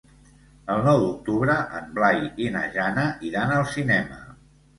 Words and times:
El 0.75 0.79
nou 0.87 1.03
d'octubre 1.03 1.57
en 1.81 1.91
Blai 1.99 2.23
i 2.47 2.49
na 2.57 2.65
Jana 2.79 3.05
iran 3.29 3.55
al 3.59 3.69
cinema. 3.77 4.21